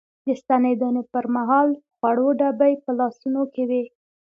[0.25, 3.83] د ستنېدنې پر مهال خوړو ډبي په لاسونو کې وې.